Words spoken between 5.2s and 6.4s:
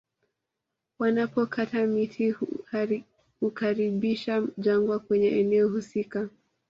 eneo husika